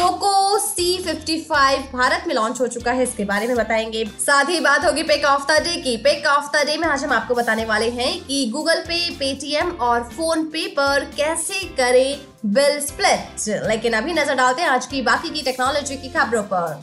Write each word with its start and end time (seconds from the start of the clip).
Poco 0.00 0.58
C55 0.58 1.80
Bharat 1.92 2.24
में 2.26 2.34
launch 2.34 2.60
हो 2.60 2.66
चुका 2.66 2.92
है। 2.92 3.02
इसके 3.02 3.24
बारे 3.24 3.46
में 3.46 3.56
बताएँगे। 3.56 4.04
साथ 4.20 4.50
ही 4.50 4.60
बात 4.60 4.84
होगी 4.84 5.02
पिक 5.02 5.24
ऑफ़ 5.24 5.42
द 5.42 5.56
डे 5.64 5.74
की। 5.76 5.96
पिक 5.96 6.26
ऑफ़ 6.26 6.46
द 6.52 6.64
डे 6.66 6.76
में 6.76 6.86
आज 6.88 7.04
हम 7.04 7.12
आपको 7.12 7.34
बताने 7.34 7.64
वाले 7.64 7.88
हैं 7.90 8.12
कि 8.20 8.44
गूगल 8.52 8.80
पे 8.80 8.98
पेटीएम 9.10 9.70
और 9.80 10.08
फ़ोन 10.16 10.44
पे 10.44 10.66
पर 10.78 11.04
कैसे 11.16 11.60
करें 11.76 12.20
बिल 12.46 12.80
स्प्लिट 12.80 13.48
लेकिन 13.68 13.92
अभी 13.92 14.12
नज़र 14.12 14.34
डालते 14.34 14.62
हैं 14.62 14.68
आज 14.68 14.86
की 14.86 15.02
बाकी 15.02 15.30
की 15.30 15.42
टेक्नोलॉजी 15.42 15.96
की 15.96 16.08
खबरों 16.08 16.42
पर। 16.42 16.74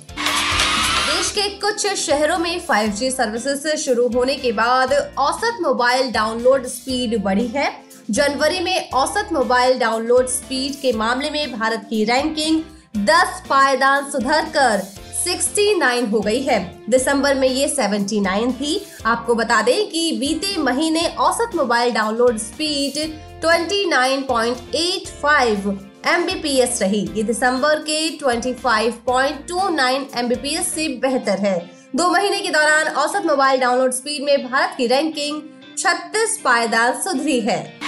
देश 1.07 1.31
के 1.31 1.49
कुछ 1.57 1.87
शहरों 1.95 2.37
में 2.37 2.59
5G 2.67 3.11
सर्विसेज़ 3.11 3.67
शुरू 3.77 4.07
होने 4.09 4.35
के 4.35 4.51
बाद 4.51 4.93
औसत 5.17 5.57
मोबाइल 5.61 6.11
डाउनलोड 6.11 6.67
स्पीड 6.67 7.21
बढ़ी 7.23 7.47
है। 7.47 7.71
जनवरी 8.11 8.59
में 8.59 8.89
औसत 8.91 9.29
मोबाइल 9.33 9.79
डाउनलोड 9.79 10.27
स्पीड 10.29 10.81
के 10.81 10.91
मामले 10.97 11.29
में 11.29 11.59
भारत 11.59 11.87
की 11.89 12.03
रैंकिंग 12.05 12.63
10 12.95 13.41
पायदान 13.49 14.11
सुधर 14.11 14.45
कर 14.57 14.81
69 15.23 16.11
हो 16.11 16.19
गई 16.19 16.41
है। 16.41 16.79
दिसंबर 16.89 17.35
में 17.35 17.47
ये 17.47 17.69
79 17.69 18.51
थी। 18.51 18.85
आपको 19.05 19.35
बता 19.35 19.61
दें 19.61 19.89
कि 19.89 20.17
बीते 20.19 20.61
महीने 20.61 21.15
औसत 21.19 21.55
mobile 21.55 21.93
download 21.93 22.37
speed 22.37 23.19
twenty 23.41 23.85
nine 23.85 24.21
point 24.21 24.57
eight 24.75 25.07
29.85 25.25 25.87
MBPS 26.07 26.81
रही। 26.81 27.09
ये 27.15 27.23
दिसंबर 27.23 27.79
के 27.79 28.17
25.29 28.17 30.17
एमबीपीएस 30.17 30.73
से 30.73 30.99
बेहतर 31.01 31.39
है। 31.39 31.71
दो 31.95 32.09
महीने 32.09 32.39
के 32.39 32.49
दौरान 32.49 32.87
औसत 32.87 33.23
मोबाइल 33.25 33.59
डाउनलोड 33.59 33.91
स्पीड 33.91 34.23
में 34.23 34.51
भारत 34.51 34.73
की 34.77 34.87
रैंकिंग 34.87 35.41
36 35.77 36.37
पायदान 36.37 37.01
सुधरी 37.01 37.39
है। 37.39 37.79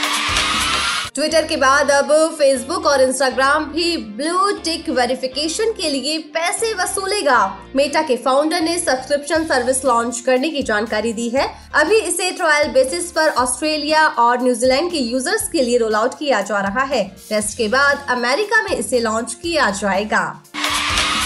ट्विटर 1.19 1.45
के 1.45 1.55
बाद 1.57 1.89
अब 1.91 2.11
फेसबुक 2.33 2.85
और 2.85 3.01
इंस्टाग्राम 3.01 3.63
भी 3.71 3.95
ब्लू 4.17 4.51
टिक 4.65 4.89
वेरिफिकेशन 4.89 5.71
के 5.71 5.89
लिए 5.89 6.17
पैसे 6.33 6.73
वसूलेगा। 6.73 7.39
मेटा 7.75 8.01
के 8.01 8.15
फाउंडर 8.17 8.61
ने 8.61 8.77
सब्सक्रिप्शन 8.79 9.45
सर्विस 9.47 9.83
लॉन्च 9.85 10.19
करने 10.19 10.49
की 10.49 10.63
जानकारी 10.63 11.13
दी 11.13 11.27
है। 11.29 11.47
अभी 11.75 11.99
इसे 12.01 12.31
ट्रायल 12.31 12.71
बेसिस 12.73 13.11
पर 13.11 13.29
ऑस्ट्रेलिया 13.37 14.07
और 14.07 14.43
न्यूजीलैंड 14.43 14.91
के 14.91 14.97
यूज़र्स 14.97 15.49
के 15.49 15.63
लिए 15.63 15.77
रोल 15.77 15.95
आउट 15.95 16.17
किया 16.19 16.41
जा 16.41 16.61
रहा 16.61 16.83
है। 16.85 17.03
टेस्ट 17.29 17.57
के 17.57 17.67
बाद 17.67 18.05
अमेरिका 18.09 18.63
में 18.63 18.71
इसे 18.71 18.99
लॉन्च 18.99 19.33
किया 19.33 19.69
जाएगा। 19.71 20.23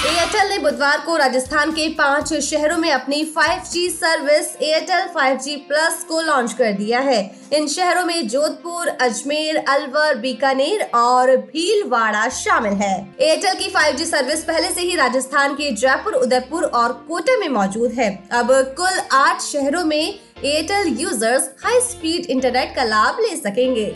एयरटेल 0.06 0.50
ने 0.50 0.58
बुधवार 0.60 1.02
को 1.06 1.16
राजस्थान 1.18 1.72
के 1.72 1.88
पाँच 1.90 2.34
शहरों 2.34 2.78
में 2.78 2.90
अपनी 2.92 3.24
5G 3.36 3.88
service 3.90 4.48
Airtel 4.62 5.06
5G 5.14 5.56
plus 5.68 6.04
को 6.10 6.20
लॉन्च 6.22 6.54
कर 6.54 6.72
दिया 6.72 7.00
है। 7.00 7.20
इन 7.54 7.68
शहरों 7.68 8.04
में 8.06 8.28
जोधपुर, 8.28 8.88
अजमेर, 8.88 9.58
अलवर, 9.58 10.16
बीकानेर 10.16 10.82
और 10.96 11.36
भीलवाड़ा 11.38 12.28
शामिल 12.30 12.74
है। 12.74 12.94
एयरटेल 13.22 13.56
की 13.56 13.70
5G 13.70 14.06
सर्विस 14.06 14.44
पहले 14.44 14.70
से 14.70 14.82
ही 14.82 14.96
राजस्थान 14.96 15.54
के 15.54 15.72
जयपुर, 15.72 16.14
उदयपुर 16.14 16.64
और 16.64 16.94
कोटा 17.08 17.38
में 17.38 17.50
मौजूद 17.50 17.92
है। 17.92 18.12
अब 18.32 18.52
कुल 18.78 19.00
आठ 19.12 19.42
शहरों 19.42 19.84
में 19.86 20.20
Airtel 20.44 20.98
users 21.00 21.50
high 21.64 21.80
speed 21.82 22.26
internet 22.26 22.76
का 22.76 22.84
लाभ 22.84 23.20
ले 23.20 23.36
सकेंगे। 23.36 23.96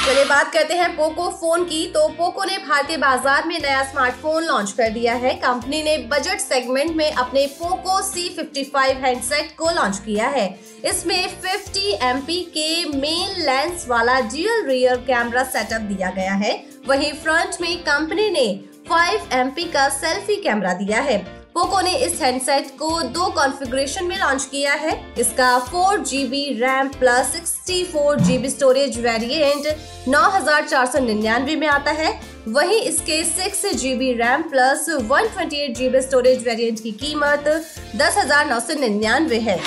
चलिए 0.00 0.24
बात 0.24 0.52
करते 0.52 0.74
हैं 0.74 0.88
पोको 0.96 1.28
फ़ोन 1.30 1.64
की। 1.64 1.86
तो 1.86 2.06
पोको 2.08 2.44
ने 2.44 2.56
भारतीय 2.58 2.96
बाज़ार 2.96 3.46
में 3.46 3.58
नया 3.60 3.82
स्मार्टफ़ोन 3.82 4.44
लॉन्च 4.44 4.70
कर 4.72 4.90
दिया 4.90 5.14
है। 5.14 5.34
कंपनी 5.34 5.82
ने 5.82 5.96
बजट 6.10 6.40
सेगमेंट 6.40 6.94
में 6.96 7.10
अपने 7.12 7.46
पोको 7.58 8.00
C55 8.02 9.02
हैंडसेट 9.04 9.54
को 9.58 9.70
लॉन्च 9.70 9.98
किया 9.98 10.28
है। 10.28 10.46
इसमें 10.84 11.28
50 11.36 11.92
MP 12.06 12.40
के 12.48 12.84
मेन 12.96 13.40
लेंस 13.40 13.86
वाला 13.88 14.18
ड्यूअल 14.22 14.64
रियर 14.66 14.96
कैमरा 15.06 15.44
सेटअप 15.46 15.80
दिया 15.82 16.10
गया 16.10 16.34
है। 16.34 16.54
वहीं 16.88 17.12
फ्रंट 17.14 17.60
में 17.60 17.76
कंपनी 17.82 18.30
ने 18.30 18.48
5 18.90 19.28
MP 19.36 19.72
का 19.72 19.88
सेल्फी 19.98 20.36
कैमरा 20.42 20.72
दिया 20.74 21.00
है। 21.00 21.18
पोको 21.60 21.80
ने 21.80 21.90
इस 21.94 22.20
हैंडसेट 22.22 22.68
को 22.78 22.90
दो 23.14 23.26
कॉन्फ़िगरेशन 23.30 24.04
में 24.04 24.16
लॉन्च 24.18 24.44
किया 24.50 24.74
है। 24.74 24.92
इसका 25.20 25.48
4 25.64 25.98
GB 26.02 26.44
RAM 26.60 26.88
plus 26.90 27.32
64 27.58 28.20
GB 28.20 28.48
storage 28.50 28.98
variant 28.98 29.66
नौ 30.08 30.22
हज़ार 30.30 30.66
चार 30.68 30.86
सौ 30.86 30.98
निन्यानवे 30.98 31.56
में 31.56 31.66
आता 31.68 31.90
है। 31.92 32.12
वहीं 32.48 32.80
इसके 32.82 33.22
6 33.32 33.74
GB 33.74 34.12
RAM 34.12 34.42
plus 34.50 34.86
128 34.90 35.74
GB 35.74 36.00
storage 36.02 36.46
variant 36.46 36.80
की 36.82 36.92
कीमत 37.02 37.48
दस 37.96 38.16
हज़ार 38.18 38.48
नौ 38.50 38.60
सौ 38.60 38.80
निन्यानवे 38.80 39.40
है। 39.40 39.58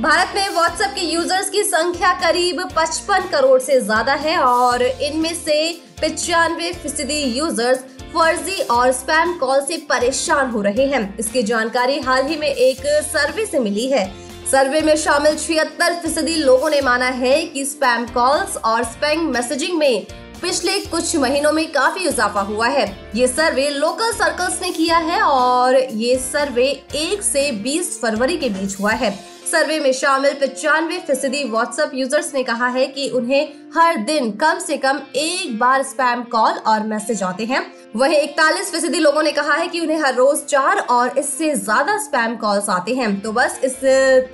भारत 0.00 0.32
में 0.34 0.48
व्हाट्सएप 0.48 0.94
के 0.94 1.04
यूज़र्स 1.04 1.50
की 1.50 1.62
संख्या 1.64 2.12
करीब 2.20 2.62
55 2.72 3.30
करोड़ 3.30 3.60
से 3.60 3.80
ज़्यादा 3.82 4.14
है 4.24 4.38
और 4.40 4.82
इनमें 4.82 5.34
से 5.36 5.60
पिचानवे 6.00 6.72
फ़ीसदी 6.72 7.22
यूज़र्स 7.38 7.84
फर्जी 8.14 8.60
और 8.62 8.92
स्पैम 8.92 9.32
कॉल 9.38 9.60
से 9.60 9.76
परेशान 9.88 10.50
हो 10.50 10.62
रहे 10.62 10.86
हैं। 10.86 11.16
इसकी 11.18 11.42
जानकारी 11.42 11.98
हाल 11.98 12.26
ही 12.26 12.36
में 12.36 12.48
एक 12.48 12.80
सर्वे 13.04 13.46
से 13.46 13.58
मिली 13.58 13.86
है। 13.86 14.06
सर्वे 14.50 14.80
में 14.80 14.94
शामिल 14.96 15.36
छिहत्तर 15.38 15.94
फ़ीसदी 15.94 16.34
लोगों 16.34 16.70
ने 16.70 16.80
माना 16.80 17.08
है 17.16 17.42
कि 17.42 17.64
स्पैम 17.64 18.06
कॉल्स 18.06 18.56
और 18.56 18.84
स्पैम 18.84 19.26
मैसेजिंग 19.26 19.78
में 19.78 20.06
पिछले 20.42 20.78
कुछ 20.80 21.16
महीनों 21.16 21.52
में 21.52 21.66
काफ़ी 21.72 22.08
इजाफा 22.08 22.40
हुआ 22.40 22.68
है। 22.68 22.86
ये 23.14 23.26
सर्वे 23.26 23.68
लोकल 23.70 24.12
सर्कल्स 24.12 24.60
ने 24.62 24.70
किया 24.70 24.98
है 24.98 25.22
और 25.22 25.76
ये 25.76 26.16
सर्वे 26.18 26.66
एक 26.94 27.22
से 27.22 27.50
20 27.62 27.98
फरवरी 28.02 28.36
के 28.36 28.48
बीच 28.48 28.78
हुआ 28.80 28.92
है। 28.92 29.10
सर्वे 29.50 29.78
में 29.80 29.92
शामिल 29.92 30.34
पचानवे 30.40 30.98
फ़ीसदी 31.00 31.42
व्हाट्सएप 31.44 31.90
यूज़र्स 31.94 32.32
ने 32.34 32.42
कहा 32.44 32.66
है 32.68 32.86
कि 32.86 33.08
उन्हें 33.10 33.52
हर 33.74 33.96
दिन 34.04 34.30
कम 34.32 34.58
से 34.58 34.76
कम 34.76 35.00
एक 35.16 35.58
बार 35.58 35.82
स्पैम 35.82 36.22
कॉल 36.24 36.58
और 36.66 36.82
मैसेज 36.86 37.22
आते 37.22 37.44
हैं। 37.44 37.60
वही 37.96 38.16
इकतालीस 38.16 38.70
फ़ीसदी 38.72 38.98
लोगों 38.98 39.22
ने 39.22 39.32
कहा 39.32 39.54
है 39.54 39.68
कि 39.68 39.80
उन्हें 39.80 40.00
हर 40.00 40.14
रोज 40.14 40.44
चार 40.44 40.78
और 40.90 41.18
इससे 41.18 41.54
ज़्यादा 41.54 41.96
स्पैम 41.98 42.36
कॉल्स 42.36 42.68
आते 42.70 42.94
हैं। 42.94 43.20
तो 43.20 43.32
बस 43.32 43.60
इस 43.64 43.76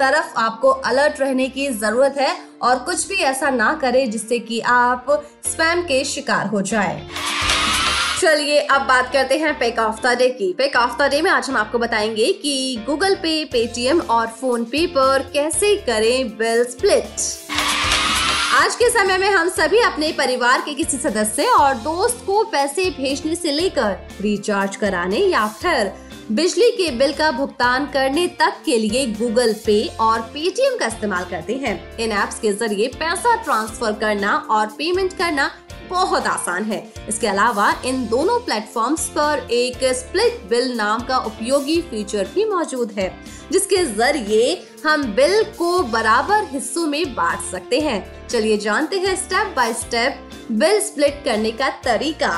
तरफ़ 0.01 0.35
आपको 0.39 0.69
अलर्ट 0.69 1.21
रहने 1.21 1.49
की 1.49 1.69
ज़रूरत 1.69 2.19
है 2.19 2.37
और 2.63 2.79
कुछ 2.85 3.09
भी 3.09 3.23
ऐसा 3.25 3.51
ना 3.51 3.73
करें 3.83 4.11
जिससे 4.11 4.39
कि 4.41 4.61
आप 4.73 5.07
स्पैम 5.45 5.83
के 5.83 6.05
शिकार 6.07 6.47
हो 6.47 6.63
जाए। 6.65 7.07
चलिए 8.21 8.59
अब 8.71 8.83
बात 8.83 9.13
करते 9.13 9.39
हैं 9.39 9.53
पेक 9.59 9.79
ऑफ़ 9.79 10.01
द 10.03 10.17
डे 10.19 10.29
की। 10.31 10.53
पेक 10.59 10.77
ऑफ़ 10.77 10.97
द 10.99 11.09
डे 11.11 11.21
में 11.23 11.31
आज 11.31 11.49
हम 11.51 11.57
आपको 11.57 11.79
बताएँगे 11.79 12.33
कि 12.43 12.85
गूगल 12.87 13.15
पे 13.15 13.45
पेटीएम 13.45 14.01
और 14.11 14.27
फ़ोन 14.41 14.65
पे 14.65 14.87
पर 14.87 15.31
कैसे 15.33 15.75
करें 15.87 16.37
बिल 16.39 16.65
स्प्लिट 16.65 17.05
आज 18.55 18.75
के 18.75 18.89
समय 18.91 19.19
में 19.19 19.29
हम 19.31 19.49
सभी 19.49 19.79
अपने 19.79 20.13
परिवार 20.13 20.61
के 20.61 20.75
किसी 20.75 20.97
सदस्य 20.97 21.47
और 21.61 21.75
दोस्त 21.85 22.23
को 22.27 22.43
पैसे 22.45 22.85
भेजने 22.99 23.35
से 23.35 23.53
लेकर 23.53 23.97
रिचार्ज 24.21 24.77
कराने 24.77 25.19
या 25.19 25.47
फिर 25.63 25.93
बिजली 26.33 26.71
के 26.71 26.91
बिल 26.91 27.13
का 27.13 27.31
भुगतान 27.31 27.87
करने 27.87 28.27
तक 28.39 28.63
के 28.65 28.77
लिए 28.79 29.07
गूगल 29.09 29.53
पे 29.67 29.75
और 30.01 30.21
पेटीएम 30.35 30.77
का 30.79 30.87
इस्तेमाल 30.87 31.25
करते 31.25 31.55
हैं। 31.57 31.75
इन 31.99 32.13
एप्स 32.13 32.39
के 32.41 32.53
ज़रिए 32.53 32.87
पैसा 32.91 33.35
ट्रांसफ़र 33.43 33.93
करना 33.93 34.37
और 34.51 34.67
पेमेंट 34.79 35.13
करना 35.13 35.51
बहुत 35.91 36.27
आसान 36.27 36.65
है। 36.65 36.83
इसके 37.09 37.27
अलावा 37.27 37.71
इन 37.87 38.07
दोनों 38.09 38.39
प्लेटफॉर्म्स 38.41 39.07
पर 39.09 39.47
एक 39.53 39.85
स्प्लिट 39.95 40.41
बिल 40.51 40.75
नाम 40.77 41.03
का 41.03 41.19
उपयोगी 41.19 41.81
फीचर 41.83 42.29
भी 42.35 42.45
मौजूद 42.45 42.93
है, 42.93 43.09
जिसके 43.53 43.85
ज़रिए 43.85 44.67
हम 44.87 45.05
बिल 45.15 45.43
को 45.59 45.79
बराबर 45.83 46.49
हिस्सों 46.53 46.87
में 46.87 47.15
बांट 47.15 47.41
सकते 47.51 47.81
हैं। 47.81 48.29
चलिए 48.29 48.57
जानते 48.59 48.99
हैं 48.99 49.17
step 49.17 49.55
by 49.57 49.75
step 49.75 50.29
bill 50.53 50.81
split 50.81 51.23
करने 51.25 51.51
का 51.53 51.69
तरीका। 51.85 52.37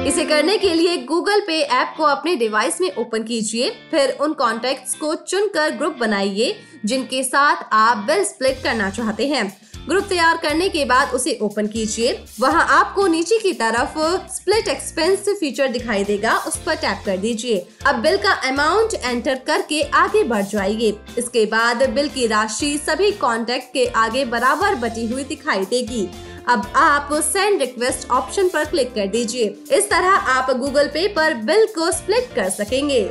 इसे 0.00 0.24
करने 0.24 0.56
के 0.58 0.72
लिए 0.74 0.96
गूगल 0.96 1.40
पे 1.40 1.60
ऐप 1.60 1.94
को 1.96 2.02
अपने 2.02 2.34
डिवाइस 2.36 2.80
में 2.80 2.90
ओपन 2.94 3.22
कीजिए, 3.22 3.70
फिर 3.90 4.10
उन 4.20 4.32
कॉन्टेक्ट्स 4.32 4.94
को 4.94 5.14
चुनकर 5.14 5.70
ग्रुप 5.70 5.96
बनाइए, 6.00 6.54
जिनके 6.84 7.22
साथ 7.22 7.64
आप 7.72 7.96
बिल 7.96 8.24
स्प्लिट 8.24 8.62
करना 8.62 8.88
चाहते 8.90 9.26
हैं। 9.28 9.46
ग्रुप 9.88 10.04
तैयार 10.04 10.36
करने 10.36 10.68
के 10.68 10.84
बाद 10.84 11.14
उसे 11.14 11.38
ओपन 11.42 11.66
कीजिए। 11.66 12.12
वहाँ 12.40 12.66
आपको 12.70 13.06
नीचे 13.06 13.38
की 13.38 13.52
तरफ़ 13.52 13.98
स्प्लिट 14.32 14.68
एक्सपेंस 14.68 15.28
फीचर 15.30 15.68
दिखाई 15.68 16.04
देगा, 16.04 16.36
उस 16.38 16.56
पर 16.56 16.74
टैप 16.74 17.02
कर 17.06 17.16
दीजिए। 17.16 17.66
अब 17.86 17.94
बिल 17.94 18.16
का 18.16 18.32
अमाउंट 18.50 18.94
एंटर 18.94 19.34
करके 19.46 19.82
आगे 19.82 20.24
बढ़ 20.24 20.44
जाइए। 20.44 20.96
इसके 21.18 21.44
बाद 21.46 21.88
बिल 21.90 22.08
की 22.08 22.26
राशि 22.26 22.76
सभी 22.78 23.10
कॉन्टेक्ट 23.12 23.72
के 23.72 23.86
आगे 23.96 24.24
बराबर 24.24 24.74
बटी 24.78 25.06
हुई 25.06 25.24
दिखाई 25.24 25.64
देगी। 25.64 26.08
अब 26.48 26.72
आप 26.76 27.08
सेंड 27.12 27.60
रिक्वेस्ट 27.60 28.10
ऑप्शन 28.10 28.48
पर 28.48 28.64
क्लिक 28.64 28.94
कर 28.94 29.06
दीजिए। 29.06 29.44
इस 29.72 29.90
तरह 29.90 30.08
आप 30.08 30.50
गूगल 30.56 30.88
पे 30.88 31.06
पर 31.08 31.34
बिल 31.34 31.66
को 31.66 31.90
स्प्लिट 31.92 32.34
कर 32.34 32.48
सकेंगे। 32.50 33.04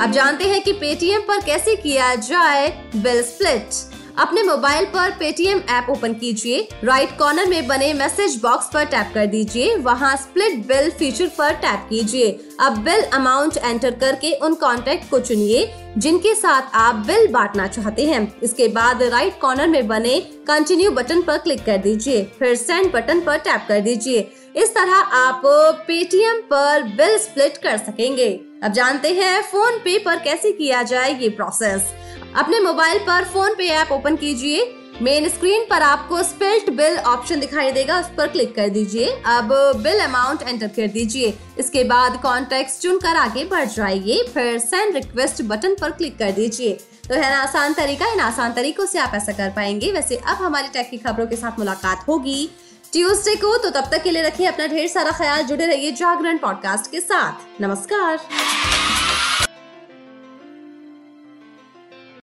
अब 0.00 0.12
जानते 0.12 0.44
हैं 0.44 0.62
कि 0.62 0.72
पेटीएम 0.72 1.20
पर 1.20 1.40
कैसे 1.40 1.76
किया 1.76 2.14
जाए 2.14 2.68
बिल 2.96 3.22
स्प्लिट 3.22 3.93
अपने 4.18 4.42
मोबाइल 4.42 4.84
पर 4.86 5.10
पेटीएम 5.10 5.60
ऐप 5.70 5.86
ओपन 5.90 6.12
कीजिए 6.14 6.58
राइट 6.84 7.16
कॉर्नर 7.18 7.46
में 7.46 7.66
बने 7.66 7.92
मैसेज 7.94 8.38
बॉक्स 8.42 8.68
पर 8.74 8.84
टैप 8.84 9.10
कर 9.14 9.26
दीजिए, 9.26 9.74
वहाँ 9.76 10.16
स्प्लिट 10.16 10.66
बिल 10.66 10.90
फीचर 10.90 11.30
पर 11.38 11.54
टैप 11.54 11.86
कीजिए। 11.88 12.30
अब 12.60 12.78
बिल 12.78 13.02
अमाउंट 13.14 13.56
एंटर 13.56 13.94
करके 13.94 14.32
उन 14.36 14.54
कॉन्टेक्ट 14.54 15.10
को 15.10 15.18
चुनिए, 15.20 15.66
जिनके 15.98 16.34
साथ 16.34 16.70
आप 16.74 16.94
बिल 17.06 17.26
बांटना 17.32 17.66
चाहते 17.66 18.06
हैं। 18.06 18.40
इसके 18.42 18.68
बाद 18.68 19.02
राइट 19.04 19.40
कॉर्नर 19.40 19.68
में 19.68 19.86
बने 19.88 20.20
कंटिन्यू 20.46 20.90
बटन 20.90 21.22
पर 21.22 21.38
क्लिक 21.38 21.64
कर 21.64 21.78
दीजिए, 21.78 22.22
फिर 22.38 22.54
सेंड 22.56 22.92
बटन 22.92 23.20
पर 23.20 23.38
टैप 23.38 23.66
कर 23.68 23.80
दीजिए। 23.80 24.30
इस 24.56 24.74
तरह 24.74 24.94
आप 24.94 25.42
पेटीएम 25.88 26.40
पर 26.50 26.82
बिल 26.96 27.18
स्प्लिट 27.18 27.56
कर 27.56 27.76
सकेंगे। 27.80 28.30
अब 28.62 28.72
जानते 28.72 29.12
हैं 29.12 29.42
फ़ोन 29.42 29.78
पे 29.78 29.98
पर 29.98 30.18
कैसे 30.20 30.52
किया 30.52 30.82
जाए 30.84 31.18
ये 31.20 31.28
प्रोसेस 31.30 31.92
अपने 32.36 32.60
मोबाइल 32.60 32.98
पर 32.98 33.24
फ़ोन 33.24 33.54
पे 33.54 33.68
ऐप 33.68 33.92
ओपन 33.92 34.16
कीजिए। 34.16 34.76
मेन 35.02 35.28
स्क्रीन 35.28 35.66
पर 35.70 35.82
आपको 35.82 36.22
स्पिल्ट 36.22 36.70
बिल 36.70 36.98
ऑप्शन 36.98 37.40
दिखाई 37.40 37.72
देगा, 37.72 38.00
उस 38.00 38.06
पर 38.06 38.28
क्लिक 38.28 38.54
कर 38.54 38.68
दीजिए। 38.68 39.22
अब 39.26 39.48
बिल 39.76 40.00
अमाउंट 40.00 40.42
एंटर 40.42 40.66
कर 40.66 40.86
दीजिए। 40.86 41.38
इसके 41.58 41.84
बाद 41.84 42.20
कॉन्टेक्ट 42.22 42.80
चुनकर 42.80 43.16
आगे 43.16 43.44
बढ़ 43.44 43.64
जाइए। 43.64 44.26
फिर 44.34 44.58
सेंड 44.58 44.94
रिक्वेस्ट 44.94 45.42
बटन 45.42 45.74
पर 45.74 45.90
क्लिक 45.90 46.18
कर 46.18 46.30
दीजिए। 46.30 46.72
तो 47.08 47.14
है 47.14 47.30
ना, 47.30 47.42
आसान 47.42 47.74
तरीका, 47.74 48.12
इन 48.12 48.20
आसान 48.20 48.52
तरीकों 48.52 48.86
से 48.86 48.98
आप 48.98 49.12
ऐसा 49.14 49.32
कर 49.32 49.50
पाएँगे। 49.50 49.92
वैसे 49.92 50.16
अब 50.16 50.36
हमारी 50.36 50.68
टेक 50.68 50.90
की 50.90 50.98
खबरों 50.98 51.26
के 51.26 51.36
साथ 51.36 51.58
मुलाकात 51.58 52.04
होगी। 52.08 52.50
ट्यूसडे 52.92 53.36
को 53.36 53.58
तो 53.58 53.70
तब 53.70 53.90
तक 53.90 54.02
के 54.02 54.10
लिए 54.10 54.22
रखिए 54.22 54.46
अपना 54.46 54.66
ढेर 54.66 54.88
सारा 54.88 55.10
ख्याल, 55.10 55.42
जुड़े 55.42 55.66
रहिए 55.66 55.92
जागरण 55.92 56.38
पॉडकास्ट 56.38 56.90
के 56.90 57.00
साथ। 57.00 57.62
नमस्कार। 57.62 58.20